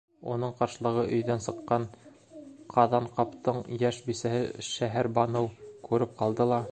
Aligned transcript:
Уны 0.35 0.47
ҡаршылағы 0.59 1.01
өйҙән 1.17 1.43
сыҡҡан 1.47 1.85
Ҡаҙанҡаптың 2.75 3.61
йәш 3.77 4.01
бисәһе 4.07 4.41
Шәһәрбаныу 4.71 5.51
күреп 5.89 6.21
ҡалды 6.23 6.53
ла: 6.53 6.63